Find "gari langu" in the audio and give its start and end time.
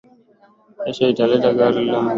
1.57-1.89